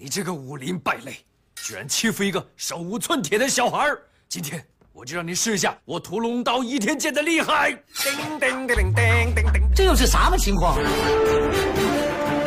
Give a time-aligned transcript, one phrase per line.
[0.00, 1.16] 你这个武林败类，
[1.56, 3.84] 居然欺负一个手无寸铁的小孩
[4.28, 7.72] 今天我就让你试一下我屠龙刀倚天剑的厉害！
[7.96, 10.78] 叮叮叮叮叮叮叮，这又是什么情况？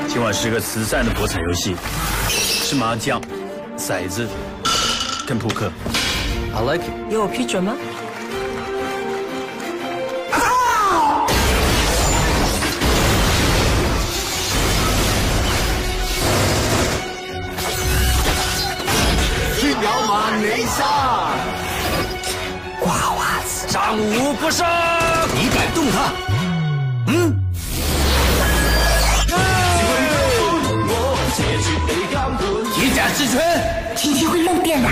[0.08, 1.76] 今晚是个慈善的博彩游戏，
[2.29, 3.21] 是麻将、
[3.77, 4.25] 骰子
[5.27, 5.70] 跟扑克。
[6.55, 7.11] I like it。
[7.11, 7.75] 有我批准吗？
[22.79, 24.65] 瓜娃子，战无不胜！
[25.36, 26.11] 你敢动他？
[27.07, 27.36] 嗯。
[32.73, 34.89] 铁甲之拳，体体会漏电的。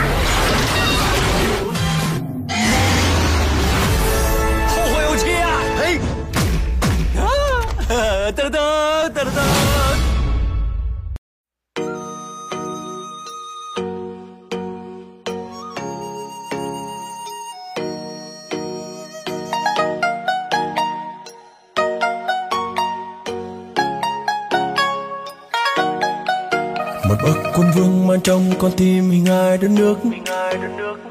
[27.10, 29.96] Một bậc quân vương mang trong con tim hình ai đất nước.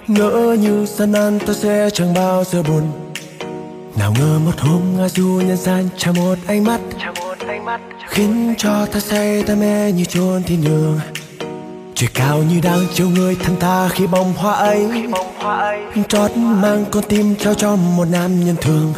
[0.06, 2.82] Ngỡ như gian nan ta sẽ chẳng bao giờ buồn.
[3.96, 6.80] Nào ngờ một hôm ngã du nhân gian chào một ánh mắt,
[8.08, 11.00] khiến cho ta say ta mê như chôn thiên đường.
[11.94, 14.88] Trời cao như đang chiều người thân ta khi bông hoa ấy,
[16.08, 18.94] trót mang con tim trao cho một nam nhân thường.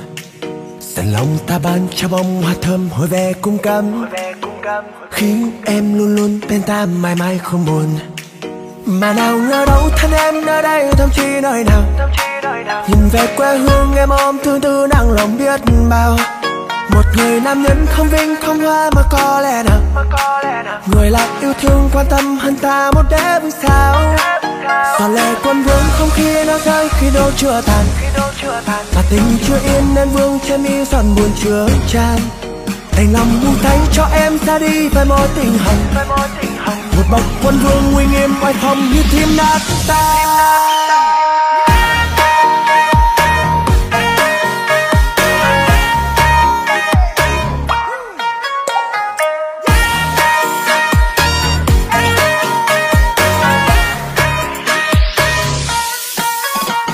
[0.81, 4.06] Dần lòng ta ban cho bông hoa thơm hồi về cung cấm
[5.10, 7.98] khiến em luôn luôn bên ta mãi mãi không buồn.
[8.84, 11.82] Mà nào ngờ đâu thân em nơi đây thậm chí nơi nào.
[12.88, 15.60] Nhìn về quê hương em ôm thương tư nặng lòng biết
[15.91, 16.16] bao.
[16.94, 20.06] Một người nam nhân không vinh, không hoa mà có lẽ nào.
[20.86, 24.16] Người lại yêu thương quan tâm hơn ta một đế vì sao.
[25.00, 27.84] Giọt lệ quân vương không khi nó rơi, khi đâu chưa tàn
[28.94, 32.19] mà tình chưa yên, nên vương trên mi giọt buồn chưa tràn
[32.97, 36.11] đành lòng buông thánh cho em ra đi với mối tình hồng
[36.97, 39.59] một bậc quân vương uy nghiêm oai phong như thiên nát
[39.89, 40.17] ta.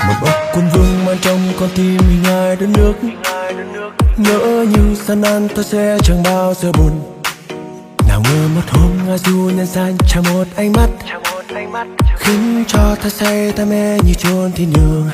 [0.07, 2.06] Một bậc quân vương mang trong con tim
[4.27, 7.01] ngỡ như gian nan ta sẽ chẳng bao giờ buồn.
[8.07, 10.87] Nào ngờ một hôm ngã du nhân gian chào một ánh mắt,
[12.17, 15.09] khiến cho ta say ta mê như chôn thiên đường.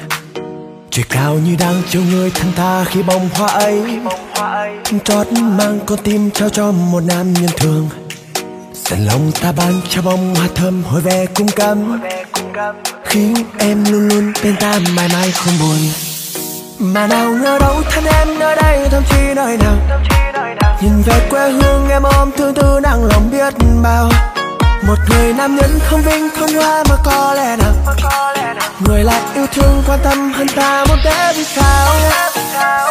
[0.90, 3.81] Trời cao như đang chiều người thân ta khi bông hoa ấy,
[5.03, 7.90] trót mang con tim trao cho một nam nhân thường.
[8.73, 12.02] Dần lòng ta ban cho bông hoa thơm hồi về cung cấm
[13.06, 15.78] khiến em luôn luôn bên ta mãi mãi không buồn
[16.84, 19.74] mà nào ngờ đâu thân em nơi đây, thậm chí nơi nào.
[20.82, 24.10] Nhìn về quê hương em ôm thương tư nặng lòng biết bao.
[24.88, 27.74] Một người nam nhân không vinh, không hoa mà có lẽ nào.
[28.80, 31.96] Người lại yêu thương, quan tâm hơn ta một bé vì sao.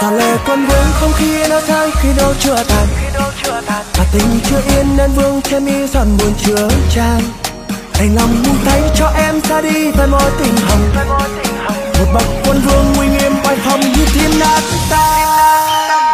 [0.03, 2.87] Giọt lệ quân vương không khi nó rơi, khi đâu chưa tàn
[3.95, 7.21] và tình chưa yên nên vương thêm mi giọt buồn chứa trang
[7.99, 12.61] đành lòng buông tay cho em ra đi với mối tình hồng một bậc quân
[12.61, 15.07] vương uy nghiêm oai phong như thiên nát ta.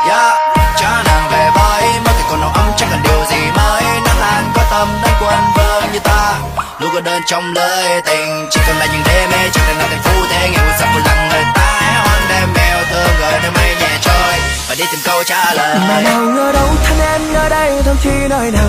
[0.08, 0.34] Yeah,
[0.76, 3.82] cha nàng về với mất thì còn nồng ấm chẳng cần điều gì mới?
[4.04, 6.34] Nát lan có tâm đánh quân vương như ta.
[6.78, 9.86] Luôn có đơn trong lời tình chỉ cần là những đêm mê chẳng cần là
[9.90, 13.50] tình phu thế nghe sắp buồn lặng người ta hoan đêm mèo thương gửi nơi
[13.50, 14.34] mây nhẹ trôi
[14.68, 15.78] và đi tìm câu trả lời.
[15.88, 18.68] Mà nào ngờ đâu thân em nơi đây thậm chí nơi nào?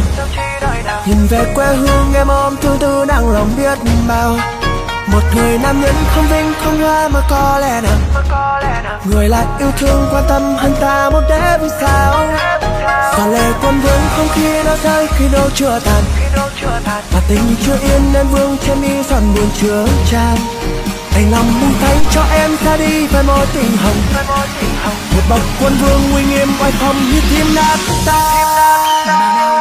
[1.06, 3.78] Nhìn về quê hương em ôm thương tư nặng lòng biết
[4.08, 4.38] bao
[5.12, 7.98] một người nam nhân không vinh, không hoa mà có lẽ nào?
[9.06, 12.28] Người lại yêu thương, quan tâm hơn ta một đế vì sao?
[13.18, 16.04] Và lệ quân vương không khi nó rơi, khi đâu chưa tàn.
[17.12, 20.38] Và tình chưa yên nên vương trên mi giọt buồn chứa tràn.
[21.16, 24.02] Đành lòng buông thánh cho em ra đi với mối tình hồng.
[25.16, 29.59] Một bậc quân vương uy nghiêm, oai phong như thiên nát ta.